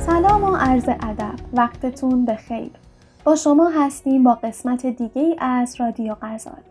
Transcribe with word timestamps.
سلام 0.00 0.44
و 0.44 0.56
عرض 0.56 0.88
ادب. 0.88 1.34
وقتتون 1.52 2.24
بخیر. 2.24 2.70
با 3.24 3.36
شما 3.36 3.68
هستیم 3.68 4.24
با 4.24 4.34
قسمت 4.34 4.86
دیگه 4.86 5.36
از 5.38 5.80
رادیو 5.80 6.16
غزال. 6.22 6.62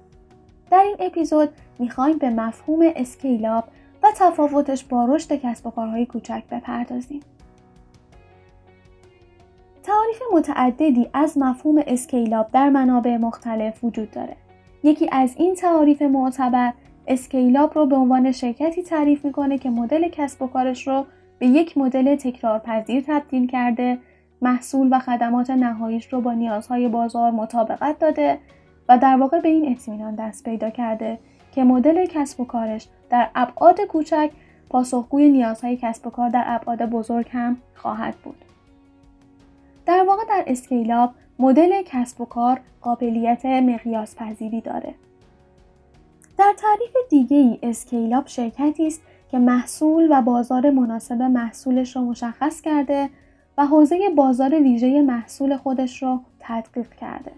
در 0.71 0.79
این 0.79 0.95
اپیزود 0.99 1.49
می‌خوایم 1.79 2.17
به 2.17 2.29
مفهوم 2.29 2.79
scale-up 2.95 3.63
و 4.03 4.07
تفاوتش 4.15 4.83
با 4.83 5.05
رشد 5.05 5.33
کسب 5.35 5.67
و 5.67 5.71
کارهای 5.71 6.05
کوچک 6.05 6.43
بپردازیم. 6.51 7.19
تعاریف 9.83 10.21
متعددی 10.33 11.09
از 11.13 11.37
مفهوم 11.37 11.83
scale-up 11.87 12.47
در 12.51 12.69
منابع 12.69 13.17
مختلف 13.17 13.83
وجود 13.83 14.11
داره. 14.11 14.35
یکی 14.83 15.09
از 15.11 15.35
این 15.37 15.55
تعاریف 15.55 16.01
معتبر 16.01 16.73
scale-up 17.07 17.71
رو 17.75 17.85
به 17.85 17.95
عنوان 17.95 18.31
شرکتی 18.31 18.83
تعریف 18.83 19.25
می‌کنه 19.25 19.57
که 19.57 19.69
مدل 19.69 20.09
کسب 20.09 20.41
و 20.41 20.47
کارش 20.47 20.87
رو 20.87 21.05
به 21.39 21.47
یک 21.47 21.77
مدل 21.77 22.15
تکرارپذیر 22.15 23.03
تبدیل 23.07 23.47
کرده 23.47 23.97
محصول 24.41 24.89
و 24.91 24.99
خدمات 24.99 25.49
نهاییش 25.49 26.13
رو 26.13 26.21
با 26.21 26.33
نیازهای 26.33 26.87
بازار 26.87 27.31
مطابقت 27.31 27.99
داده 27.99 28.39
و 28.89 28.97
در 28.97 29.17
واقع 29.17 29.39
به 29.39 29.49
این 29.49 29.71
اطمینان 29.71 30.15
دست 30.15 30.43
پیدا 30.43 30.69
کرده 30.69 31.19
که 31.51 31.63
مدل 31.63 32.05
کسب 32.05 32.39
و 32.39 32.45
کارش 32.45 32.87
در 33.09 33.29
ابعاد 33.35 33.81
کوچک 33.81 34.31
پاسخگوی 34.69 35.29
نیازهای 35.29 35.77
کسب 35.81 36.07
و 36.07 36.09
کار 36.09 36.29
در 36.29 36.43
ابعاد 36.47 36.85
بزرگ 36.85 37.25
هم 37.31 37.57
خواهد 37.75 38.15
بود. 38.15 38.45
در 39.85 40.03
واقع 40.07 40.23
در 40.29 40.43
scale-up 40.47 41.13
مدل 41.39 41.81
کسب 41.85 42.21
و 42.21 42.25
کار 42.25 42.59
قابلیت 42.81 43.45
مقیاس 43.45 44.15
پذیری 44.15 44.61
داره. 44.61 44.93
در 46.37 46.53
تعریف 46.57 46.95
دیگه 47.09 47.37
ای 47.37 47.59
scale-up 47.63 48.27
شرکتی 48.27 48.87
است 48.87 49.01
که 49.31 49.39
محصول 49.39 50.07
و 50.11 50.21
بازار 50.21 50.69
مناسب 50.69 51.21
محصولش 51.21 51.95
رو 51.95 52.01
مشخص 52.01 52.61
کرده 52.61 53.09
و 53.57 53.65
حوزه 53.65 54.09
بازار 54.15 54.61
ویژه 54.61 55.01
محصول 55.01 55.57
خودش 55.57 56.03
رو 56.03 56.19
تدقیق 56.39 56.89
کرده. 56.89 57.31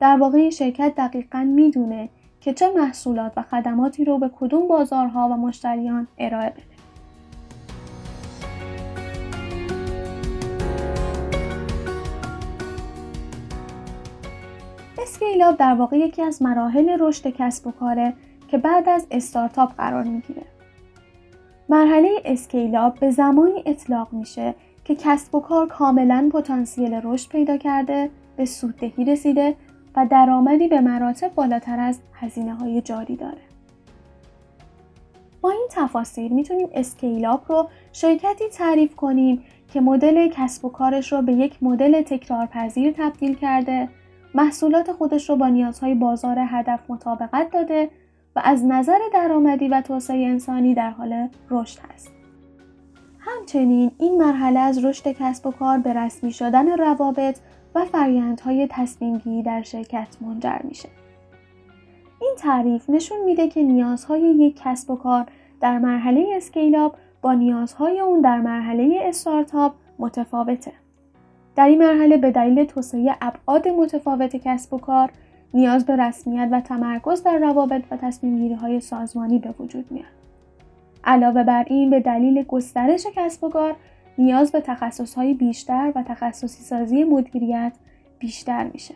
در 0.00 0.16
واقع 0.16 0.38
این 0.38 0.50
شرکت 0.50 0.92
دقیقا 0.96 1.38
می‌دونه 1.38 2.08
که 2.40 2.52
چه 2.52 2.72
محصولات 2.76 3.32
و 3.36 3.42
خدماتی 3.42 4.04
رو 4.04 4.18
به 4.18 4.30
کدوم 4.40 4.68
بازارها 4.68 5.28
و 5.28 5.36
مشتریان 5.36 6.06
ارائه 6.18 6.50
بده. 6.50 6.77
اسکیلاب 15.08 15.56
در 15.56 15.74
واقع 15.74 15.96
یکی 15.96 16.22
از 16.22 16.42
مراحل 16.42 16.96
رشد 17.00 17.30
کسب 17.30 17.66
و 17.66 17.70
کاره 17.70 18.14
که 18.48 18.58
بعد 18.58 18.88
از 18.88 19.06
استارتاپ 19.10 19.74
قرار 19.76 20.04
می‌گیره. 20.04 20.42
مرحله 21.68 22.08
scale-up 22.24 22.94
به 22.94 23.10
زمانی 23.10 23.62
اطلاق 23.66 24.12
میشه 24.12 24.54
که 24.84 24.94
کسب 24.94 25.34
و 25.34 25.40
کار 25.40 25.66
کاملا 25.66 26.30
پتانسیل 26.32 27.00
رشد 27.04 27.30
پیدا 27.30 27.56
کرده، 27.56 28.10
به 28.36 28.44
سوددهی 28.44 29.04
رسیده 29.04 29.56
و 29.96 30.06
درآمدی 30.10 30.68
به 30.68 30.80
مراتب 30.80 31.34
بالاتر 31.34 31.80
از 31.80 31.98
هزینه 32.12 32.54
های 32.54 32.80
جاری 32.80 33.16
داره. 33.16 33.42
با 35.40 35.50
این 35.50 35.66
تفاصیل 35.70 36.32
می‌تونیم 36.32 36.68
scale-up 36.74 37.42
رو 37.48 37.68
شرکتی 37.92 38.48
تعریف 38.52 38.96
کنیم 38.96 39.42
که 39.72 39.80
مدل 39.80 40.28
کسب 40.28 40.64
و 40.64 40.68
کارش 40.68 41.12
رو 41.12 41.22
به 41.22 41.32
یک 41.32 41.62
مدل 41.62 42.02
تکرارپذیر 42.02 42.94
تبدیل 42.98 43.34
کرده، 43.34 43.88
محصولات 44.34 44.92
خودش 44.92 45.30
رو 45.30 45.36
با 45.36 45.48
نیازهای 45.48 45.94
بازار 45.94 46.38
هدف 46.38 46.80
مطابقت 46.88 47.50
داده 47.50 47.90
و 48.36 48.40
از 48.44 48.64
نظر 48.64 48.98
درآمدی 49.12 49.68
و 49.68 49.80
توسعه 49.80 50.26
انسانی 50.26 50.74
در 50.74 50.90
حال 50.90 51.28
رشد 51.50 51.78
هست. 51.92 52.12
همچنین 53.18 53.90
این 53.98 54.18
مرحله 54.18 54.60
از 54.60 54.84
رشد 54.84 55.12
کسب 55.12 55.46
و 55.46 55.50
کار 55.50 55.78
به 55.78 55.92
رسمی 55.92 56.32
شدن 56.32 56.68
روابط 56.68 57.38
و 57.74 57.84
فرایندهای 57.84 58.68
تصمیمگیری 58.70 59.42
در 59.42 59.62
شرکت 59.62 60.16
منجر 60.20 60.58
میشه. 60.64 60.88
این 62.20 62.34
تعریف 62.38 62.90
نشون 62.90 63.24
میده 63.24 63.48
که 63.48 63.62
نیازهای 63.62 64.20
یک 64.20 64.60
کسب 64.64 64.90
و 64.90 64.96
کار 64.96 65.26
در 65.60 65.78
مرحله 65.78 66.26
اسکیلاب 66.36 66.96
با 67.22 67.32
نیازهای 67.34 68.00
اون 68.00 68.20
در 68.20 68.40
مرحله 68.40 68.98
استارتاپ 69.02 69.74
متفاوته. 69.98 70.72
در 71.58 71.66
این 71.66 71.78
مرحله 71.78 72.16
به 72.16 72.30
دلیل 72.30 72.64
توسعه 72.64 73.16
ابعاد 73.20 73.68
متفاوت 73.68 74.36
کسب 74.36 74.74
و 74.74 74.78
کار 74.78 75.10
نیاز 75.54 75.86
به 75.86 75.96
رسمیت 75.96 76.48
و 76.52 76.60
تمرکز 76.60 77.22
در 77.22 77.38
روابط 77.38 77.82
و 77.90 77.96
تصمیم 77.96 78.54
های 78.54 78.80
سازمانی 78.80 79.38
به 79.38 79.54
وجود 79.58 79.92
میاد. 79.92 80.06
علاوه 81.04 81.42
بر 81.42 81.64
این 81.66 81.90
به 81.90 82.00
دلیل 82.00 82.42
گسترش 82.42 83.06
کسب 83.16 83.44
و 83.44 83.48
کار 83.48 83.76
نیاز 84.18 84.52
به 84.52 84.62
های 85.16 85.34
بیشتر 85.34 85.92
و 85.94 86.02
تخصصی 86.02 86.62
سازی 86.62 87.04
مدیریت 87.04 87.72
بیشتر 88.18 88.64
میشه. 88.72 88.94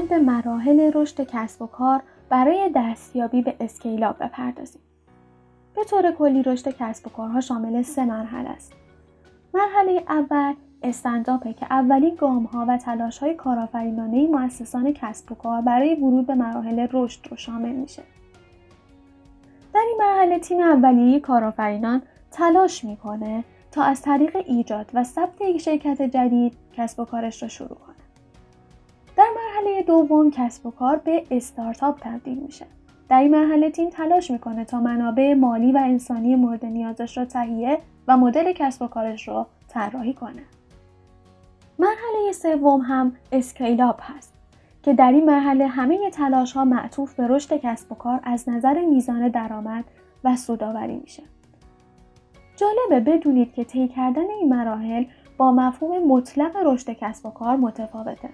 می‌خوایم 0.00 0.24
به 0.24 0.32
مراحل 0.32 0.90
رشد 0.94 1.20
کسب 1.20 1.62
و 1.62 1.66
کار 1.66 2.02
برای 2.28 2.70
دستیابی 2.76 3.42
به 3.42 3.54
اسکیلاب 3.60 4.16
بپردازیم. 4.20 4.82
به 5.76 5.84
طور 5.84 6.12
کلی 6.12 6.42
رشد 6.42 6.68
کسب 6.68 7.06
و 7.06 7.10
کارها 7.10 7.40
شامل 7.40 7.82
سه 7.82 8.04
مرحله 8.04 8.48
است. 8.48 8.72
مرحله 9.54 10.04
اول 10.08 10.54
استنداپه 10.82 11.52
که 11.52 11.66
اولین 11.70 12.14
گام 12.14 12.44
ها 12.44 12.66
و 12.68 12.76
تلاش 12.76 13.18
های 13.18 13.34
کارآفرینانه 13.34 14.26
مؤسسان 14.26 14.92
کسب 14.92 15.32
و 15.32 15.34
کار 15.34 15.60
برای 15.60 15.94
ورود 15.94 16.26
به 16.26 16.34
مراحل 16.34 16.86
رشد 16.92 17.28
رو 17.30 17.36
شامل 17.36 17.72
میشه. 17.72 18.02
در 19.74 19.80
این 19.88 19.96
مرحله 19.98 20.38
تیم 20.38 20.60
اولیه 20.60 21.20
کارآفرینان 21.20 22.02
تلاش 22.30 22.84
می‌کنه 22.84 23.44
تا 23.72 23.82
از 23.82 24.02
طریق 24.02 24.36
ایجاد 24.46 24.90
و 24.94 25.04
ثبت 25.04 25.40
یک 25.40 25.58
شرکت 25.58 26.02
جدید 26.02 26.56
کسب 26.76 27.00
و 27.00 27.04
کارش 27.04 27.42
را 27.42 27.48
شروع 27.48 27.68
کنه. 27.68 27.89
دوم 29.82 30.30
کسب 30.30 30.66
و 30.66 30.70
کار 30.70 30.96
به 30.96 31.24
استارتاپ 31.30 31.98
تبدیل 32.00 32.38
میشه. 32.38 32.66
در 33.08 33.20
این 33.20 33.30
مرحله 33.30 33.70
تیم 33.70 33.90
تلاش 33.90 34.30
می‌کنه 34.30 34.64
تا 34.64 34.80
منابع 34.80 35.34
مالی 35.34 35.72
و 35.72 35.80
انسانی 35.82 36.36
مورد 36.36 36.66
نیازش 36.66 37.18
را 37.18 37.24
تهیه 37.24 37.78
و 38.08 38.16
مدل 38.16 38.52
کسب 38.52 38.82
و 38.82 38.86
کارش 38.86 39.28
را 39.28 39.46
طراحی 39.68 40.14
کنه. 40.14 40.42
مرحله 41.78 42.32
سوم 42.32 42.80
هم 42.80 43.12
اسکیلاب 43.32 43.96
هست 44.02 44.34
که 44.82 44.94
در 44.94 45.12
این 45.12 45.24
مرحله 45.24 45.66
همه 45.66 46.10
تلاش 46.10 46.52
ها 46.52 46.64
معطوف 46.64 47.14
به 47.14 47.26
رشد 47.28 47.56
کسب 47.56 47.92
و 47.92 47.94
کار 47.94 48.20
از 48.22 48.48
نظر 48.48 48.84
میزان 48.84 49.28
درآمد 49.28 49.84
و 50.24 50.36
سوداوری 50.36 50.96
میشه. 50.96 51.22
جالبه 52.56 53.12
بدونید 53.12 53.52
که 53.52 53.64
طی 53.64 53.88
کردن 53.88 54.30
این 54.40 54.48
مراحل 54.48 55.04
با 55.36 55.52
مفهوم 55.52 56.08
مطلق 56.08 56.56
رشد 56.64 56.90
کسب 56.90 57.26
و 57.26 57.30
کار 57.30 57.56
متفاوته. 57.56 58.28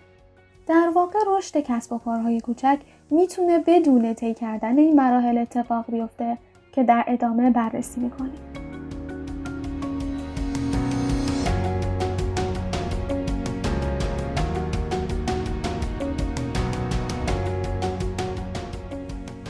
در 0.66 0.90
واقع 0.94 1.18
رشد 1.26 1.60
کسب 1.60 1.92
و 1.92 1.98
کارهای 1.98 2.40
کوچک 2.40 2.78
می‌تونه 3.10 3.58
بدون 3.66 4.14
طی 4.14 4.34
کردن 4.34 4.78
این 4.78 4.96
مراحل 4.96 5.38
اتفاق 5.38 5.90
بیفته 5.90 6.38
که 6.72 6.82
در 6.82 7.04
ادامه 7.06 7.50
بررسی 7.50 8.00
می‌کنیم. 8.00 8.32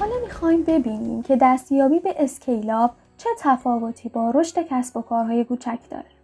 حالا 0.00 0.14
می‌خوایم 0.22 0.62
ببینیم 0.62 1.22
که 1.22 1.36
دستیابی 1.36 2.00
به 2.00 2.14
اسکیلاب 2.18 2.90
چه 3.16 3.28
تفاوتی 3.38 4.08
با 4.08 4.30
رشد 4.30 4.66
کسب 4.68 4.96
و 4.96 5.02
کارهای 5.02 5.44
کوچک 5.44 5.78
داره. 5.90 6.15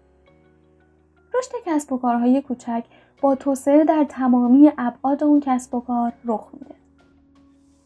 رشد 1.39 1.53
کسب 1.67 1.93
و 1.93 1.99
کارهای 1.99 2.43
کوچک 2.43 2.85
با 3.21 3.35
توسعه 3.35 3.85
در 3.85 4.07
تمامی 4.09 4.73
ابعاد 4.79 5.25
اون 5.25 5.41
کسب 5.41 5.75
و 5.75 5.81
کار 5.81 6.13
رخ 6.25 6.49
میده. 6.53 6.75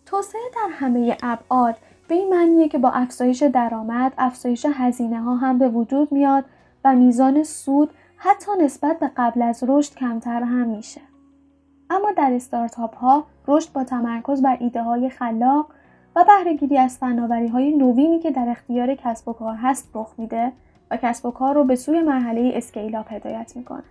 توسعه 0.06 0.42
در 0.54 0.68
همه 0.72 1.16
ابعاد 1.22 1.76
به 2.08 2.14
این 2.14 2.34
معنیه 2.34 2.68
که 2.68 2.78
با 2.78 2.90
افزایش 2.90 3.42
درآمد، 3.42 4.12
افزایش 4.18 4.66
هزینه 4.74 5.20
ها 5.20 5.36
هم 5.36 5.58
به 5.58 5.68
وجود 5.68 6.12
میاد 6.12 6.44
و 6.84 6.94
میزان 6.94 7.44
سود 7.44 7.90
حتی 8.16 8.50
نسبت 8.60 8.98
به 8.98 9.10
قبل 9.16 9.42
از 9.42 9.64
رشد 9.68 9.94
کمتر 9.94 10.42
هم 10.42 10.66
میشه. 10.66 11.00
اما 11.90 12.12
در 12.12 12.32
استارتاپ 12.32 12.96
ها 12.96 13.24
رشد 13.48 13.72
با 13.72 13.84
تمرکز 13.84 14.42
بر 14.42 14.56
ایده 14.60 14.82
های 14.82 15.10
خلاق 15.10 15.66
و 16.16 16.24
بهره‌گیری 16.24 16.78
از 16.78 16.98
فناوری 16.98 17.48
های 17.48 17.76
نوینی 17.76 18.18
که 18.18 18.30
در 18.30 18.48
اختیار 18.48 18.94
کسب 18.94 19.28
و 19.28 19.32
کار 19.32 19.54
هست 19.54 19.90
رخ 19.94 20.14
میده 20.18 20.52
و 20.90 20.96
کسب 20.96 21.26
و 21.26 21.30
کار 21.30 21.54
رو 21.54 21.64
به 21.64 21.76
سوی 21.76 22.00
مرحله 22.00 22.52
scale-up 22.54 23.12
هدایت 23.12 23.52
می‌کنه. 23.56 23.82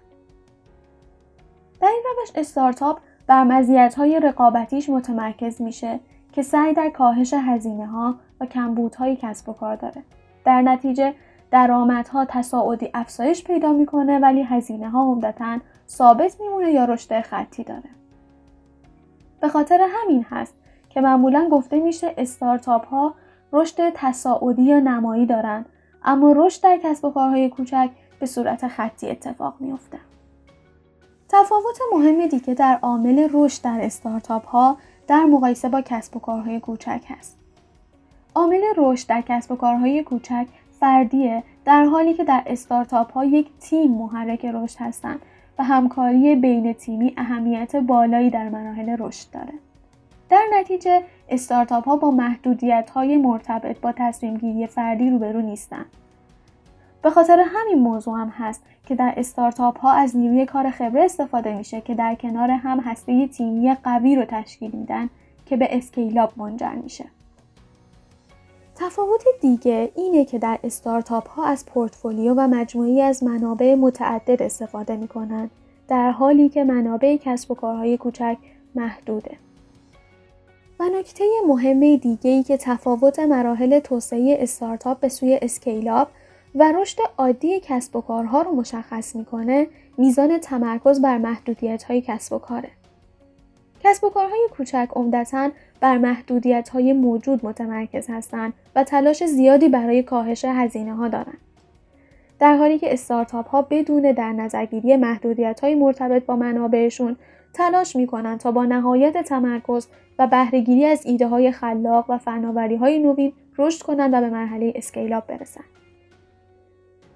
در 1.82 1.88
این 1.88 2.04
روش 2.20 2.32
استارتاپ 2.36 3.00
بر 3.28 3.90
های 3.98 4.20
رقابتیش 4.20 4.90
متمرکز 4.90 5.62
میشه 5.62 6.00
که 6.32 6.42
سعی 6.42 6.74
در 6.74 6.90
کاهش 6.90 7.34
هزینه 7.34 7.86
ها 7.88 8.16
و 8.42 8.46
کمبودهای 8.46 9.18
کسب 9.22 9.50
و 9.50 9.54
کار 9.54 9.76
داره. 9.76 10.04
در 10.46 10.62
نتیجه 10.62 11.14
درآمدها 11.52 12.26
تصاعدی 12.26 12.90
افزایش 12.94 13.44
پیدا 13.44 13.74
می‌کنه 13.74 14.20
ولی 14.20 14.42
هزینه 14.42 14.90
ها 14.90 15.04
عمدتا 15.04 15.60
ثابت 15.90 16.42
میمونه 16.42 16.72
یا 16.72 16.86
رشد 16.86 17.22
خطی 17.22 17.64
داره. 17.64 17.90
به 19.42 19.50
خاطر 19.50 19.88
همین 19.90 20.26
هست 20.30 20.54
که 20.90 21.02
معمولا 21.02 21.50
گفته 21.52 21.80
میشه 21.80 22.14
استارتاپ 22.18 22.88
ها 22.88 23.14
رشد 23.54 23.90
تصاعدی 23.94 24.64
یا 24.64 24.80
نمایی 24.80 25.26
دارن 25.26 25.66
اما 26.06 26.34
رشد 26.36 26.64
در 26.64 26.80
کسب 26.84 27.06
و 27.06 27.12
کارهای 27.12 27.50
کوچک 27.50 27.90
به 28.20 28.26
صورت 28.26 28.68
خطی 28.68 29.10
اتفاق 29.10 29.56
میافته. 29.60 29.98
تفاوت 31.30 31.80
مهم 31.94 32.26
دیگه 32.26 32.54
در 32.54 32.80
عامل 32.82 33.30
رشد 33.34 33.62
در 33.62 33.80
استارتاپ 33.82 34.46
ها 34.46 34.78
در 35.08 35.24
مقایسه 35.24 35.70
با 35.70 35.82
کسب 35.82 36.18
و 36.18 36.20
کارهای 36.20 36.60
کوچک 36.60 37.02
هست. 37.08 37.38
عامل 38.36 38.62
رشد 38.78 39.08
در 39.08 39.22
کسب 39.22 39.52
و 39.52 39.56
کارهای 39.56 40.04
کوچک 40.04 40.48
فردیه 40.80 41.44
در 41.66 41.84
حالی 41.84 42.14
که 42.14 42.24
در 42.24 42.44
استارتاپ 42.46 43.12
ها 43.12 43.26
یک 43.26 43.50
تیم 43.60 43.92
محرک 43.92 44.46
رشد 44.46 44.78
هستند 44.80 45.22
و 45.60 45.64
همکاری 45.64 46.36
بین 46.36 46.74
تیمی 46.74 47.14
اهمیت 47.18 47.76
بالایی 47.76 48.30
در 48.30 48.50
مراحل 48.50 48.96
رشد 49.00 49.32
داره. 49.32 49.54
در 50.36 50.60
نتیجه 50.60 51.04
استارتاپ 51.30 51.86
ها 51.86 51.96
با 51.96 52.12
محدودیت 52.12 52.90
های 52.90 53.18
مرتبط 53.18 53.80
با 53.80 53.94
تصمیم 53.98 54.38
گیری 54.38 54.68
فردی 54.68 55.10
روبرو 55.10 55.42
نیستند. 55.42 55.86
به 57.02 57.10
خاطر 57.10 57.46
همین 57.48 57.80
موضوع 57.80 58.20
هم 58.20 58.30
هست 58.30 58.64
که 58.88 58.96
در 58.96 59.14
استارتاپ 59.18 59.80
ها 59.80 59.92
از 59.92 60.18
نیروی 60.18 60.46
کار 60.46 60.70
خبره 60.70 61.04
استفاده 61.04 61.58
میشه 61.58 61.82
که 61.82 61.96
در 61.96 62.16
کنار 62.16 62.52
هم 62.52 62.80
هسته 62.80 63.28
تیمی 63.28 63.76
قوی 63.84 64.16
رو 64.16 64.26
تشکیل 64.26 64.72
میدن 64.72 65.10
که 65.46 65.58
به 65.58 65.78
اسکیلاب 65.78 66.34
منجر 66.38 66.74
میشه. 66.84 67.06
تفاوت 68.76 69.24
دیگه 69.42 69.92
اینه 69.96 70.26
که 70.26 70.40
در 70.40 70.60
استارتاپ 70.64 71.30
ها 71.30 71.46
از 71.46 71.66
پورتفولیو 71.66 72.34
و 72.38 72.48
مجموعی 72.48 73.02
از 73.02 73.24
منابع 73.24 73.76
متعدد 73.76 74.42
استفاده 74.42 74.96
می‌کنن 74.96 75.50
در 75.88 76.12
حالی 76.12 76.50
که 76.50 76.64
منابع 76.64 77.18
کسب 77.18 77.52
و 77.52 77.56
کارهای 77.56 77.98
کوچک 77.98 78.38
محدوده. 78.76 79.38
و 80.80 80.84
نکته 80.84 81.24
مهم 81.48 81.96
دیگه 81.96 82.44
که 82.44 82.58
تفاوت 82.58 83.20
مراحل 83.20 83.80
توسعه 83.80 84.38
استارتاپ 84.40 85.00
به 85.00 85.10
سوی 85.10 85.40
اسکیلاب 85.42 86.08
و 86.56 86.72
رشد 86.72 86.98
عادی 87.18 87.60
کسب 87.60 87.96
و 87.96 88.02
کارها 88.02 88.42
رو 88.42 88.52
مشخص 88.52 89.16
می‌کنه 89.16 89.68
میزان 89.98 90.38
تمرکز 90.38 91.02
بر 91.02 91.18
محدودیت 91.18 91.84
های 91.84 92.02
کسب 92.02 92.34
و 92.34 92.40
کاره. 92.40 92.70
کسب 93.84 94.04
و 94.04 94.10
کارهای 94.10 94.48
کوچک 94.52 94.90
عمدتا 94.96 95.50
بر 95.80 95.98
محدودیت 95.98 96.70
های 96.70 96.94
موجود 96.94 97.46
متمرکز 97.46 98.10
هستند 98.10 98.54
و 98.76 98.84
تلاش 98.84 99.26
زیادی 99.26 99.70
برای 99.70 100.04
کاهش 100.04 100.46
هزینه 100.46 100.96
ها 100.96 101.08
دارند. 101.08 101.38
در 102.40 102.58
حالی 102.58 102.80
که 102.80 102.94
استارتاپ 102.94 103.48
ها 103.48 103.62
بدون 103.62 104.12
در 104.12 104.32
نظرگیری 104.32 104.96
محدودیت 104.96 105.60
های 105.60 105.76
مرتبط 105.76 106.26
با 106.26 106.36
منابعشون 106.36 107.18
تلاش 107.56 107.96
می 107.96 108.08
کنند 108.08 108.40
تا 108.40 108.52
با 108.52 108.66
نهایت 108.66 109.18
تمرکز 109.18 109.88
و 110.20 110.28
بهرهگیری 110.28 110.86
از 110.86 111.06
ایده 111.06 111.28
های 111.28 111.52
خلاق 111.52 112.06
و 112.10 112.18
فناوری 112.18 112.76
های 112.76 113.00
نوین 113.00 113.34
رشد 113.58 113.82
کنند 113.82 114.14
و 114.14 114.22
به 114.22 114.30
مرحله 114.30 114.74
اسکیلاب 114.76 115.28
برسند. 115.28 115.66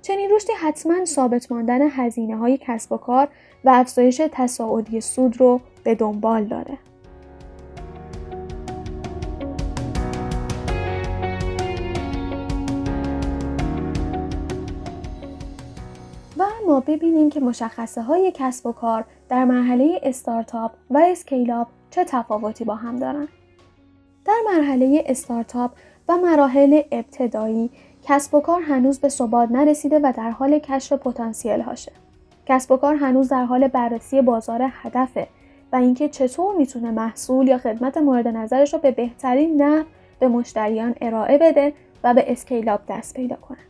چنین 0.01 0.29
رشدی 0.31 0.53
حتما 0.53 1.05
ثابت 1.05 1.51
ماندن 1.51 1.81
هزینه 1.81 2.37
های 2.37 2.59
کسب 2.61 2.91
و 2.91 2.97
کار 2.97 3.27
و 3.65 3.69
افزایش 3.69 4.21
تصاعدی 4.31 5.01
سود 5.01 5.39
رو 5.39 5.61
به 5.83 5.95
دنبال 5.95 6.43
داره. 6.43 6.77
ببینیم 16.79 17.29
که 17.29 17.39
مشخصه 17.39 18.01
های 18.01 18.31
کسب 18.35 18.65
و 18.65 18.71
کار 18.71 19.05
در 19.29 19.45
مرحله 19.45 19.99
استارتاپ 20.03 20.71
و 20.89 20.97
اسکیلاب 21.11 21.67
چه 21.89 22.03
تفاوتی 22.03 22.63
با 22.63 22.75
هم 22.75 22.95
دارند. 22.95 23.27
در 24.25 24.39
مرحله 24.53 25.03
استارتاپ 25.05 25.71
و 26.09 26.17
مراحل 26.17 26.81
ابتدایی 26.91 27.69
کسب 28.03 28.35
و 28.35 28.41
کار 28.41 28.61
هنوز 28.61 28.99
به 28.99 29.09
ثبات 29.09 29.51
نرسیده 29.51 29.99
و 29.99 30.13
در 30.17 30.29
حال 30.29 30.59
کشف 30.59 30.93
پتانسیل 30.93 31.61
هاشه. 31.61 31.91
کسب 32.45 32.71
و 32.71 32.77
کار 32.77 32.95
هنوز 32.95 33.29
در 33.29 33.45
حال 33.45 33.67
بررسی 33.67 34.21
بازار 34.21 34.61
هدفه 34.71 35.27
و 35.71 35.75
اینکه 35.75 36.09
چطور 36.09 36.55
می‌تونه 36.55 36.91
محصول 36.91 37.47
یا 37.47 37.57
خدمت 37.57 37.97
مورد 37.97 38.27
نظرش 38.27 38.73
رو 38.73 38.79
به 38.79 38.91
بهترین 38.91 39.61
نحو 39.61 39.85
به 40.19 40.27
مشتریان 40.27 40.95
ارائه 41.01 41.37
بده 41.37 41.73
و 42.03 42.13
به 42.13 42.31
scale-up 42.31 42.81
دست 42.87 43.13
پیدا 43.13 43.35
کنه. 43.35 43.68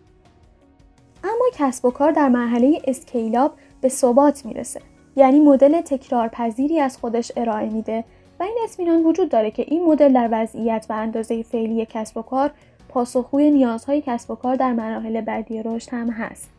اما 1.24 1.46
کسب 1.54 1.86
و 1.86 1.92
کار 1.92 2.12
در 2.12 2.30
مرحله 2.30 2.82
scale-up 2.88 3.54
به 3.82 3.90
ثبات 3.90 4.46
می‌رسه 4.46 4.82
یعنی 5.16 5.40
مدل 5.40 5.82
تکرارپذیری 5.82 6.80
از 6.80 6.98
خودش 6.98 7.32
ارائه 7.38 7.70
میده 7.70 8.04
و 8.40 8.44
این 8.44 8.58
اطمینان 8.64 9.04
وجود 9.04 9.30
داره 9.30 9.52
که 9.52 9.66
این 9.68 9.86
مدل 9.86 10.14
در 10.14 10.30
وضعیت 10.32 10.86
و 10.90 10.94
اندازه 10.94 11.44
فعلی 11.44 11.86
کسب 11.86 12.18
و 12.18 12.22
کار 12.22 12.52
پاسخگوی 12.90 13.52
نیازهای 13.52 14.04
کسب 14.06 14.32
و 14.32 14.36
کار 14.36 14.56
در 14.56 14.74
مراحل 14.74 15.22
بعدی 15.22 15.64
رشد 15.64 15.90
هم 15.90 16.10
هست. 16.10 16.50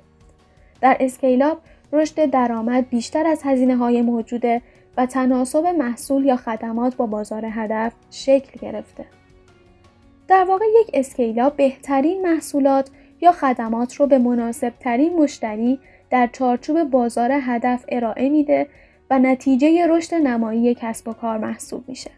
در 0.81 0.97
scale-up 1.01 1.59
رشد 1.93 2.31
درآمد 2.31 2.89
بیشتر 2.89 3.27
از 3.27 3.41
هزینه 3.45 3.77
های 3.77 4.03
موجوده 4.03 4.63
و 4.97 5.07
تناسب 5.07 5.67
محصول 5.67 6.25
یا 6.25 6.37
خدمات 6.37 6.97
با 6.97 7.07
بازار 7.07 7.45
هدف 7.51 7.93
شکل 8.11 8.61
گرفته. 8.61 9.05
در 10.29 10.45
واقع 10.45 10.65
یک 10.81 10.91
اسکیلاب 10.95 11.57
بهترین 11.57 12.23
محصولات 12.23 12.91
یا 13.21 13.33
خدمات 13.33 13.95
رو 13.95 14.07
به 14.07 14.19
مناسب 14.19 14.73
ترین 14.81 15.17
مشتری 15.17 15.81
در 16.11 16.29
چارچوب 16.33 16.83
بازار 16.83 17.31
هدف 17.33 17.85
ارائه 17.89 18.29
میده 18.29 18.67
و 19.11 19.19
نتیجه 19.19 19.87
رشد 19.87 20.15
نمایی 20.15 20.75
کسب 20.75 21.09
و 21.09 21.13
کار 21.13 21.39
محسوب 21.39 21.85
میشه. 21.89 22.11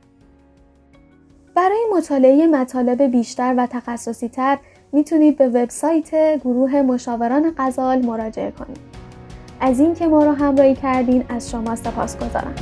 برای 1.54 1.84
مطالعه 1.96 2.46
مطالب 2.46 3.02
بیشتر 3.02 3.54
و 3.58 3.66
تخصصی 3.66 4.28
تر 4.28 4.58
می‌تونید 4.93 5.37
به 5.37 5.49
وبسایت 5.49 6.40
گروه 6.40 6.82
مشاوران 6.82 7.55
غزال 7.58 8.06
مراجعه 8.06 8.50
کنید. 8.50 8.78
از 9.60 9.81
اینکه 9.81 10.06
ما 10.06 10.25
رو 10.25 10.32
همراهی 10.32 10.75
کردین 10.75 11.25
از 11.28 11.50
شما 11.50 11.76
سپاس 11.76 12.16
گذارم. 12.16 12.55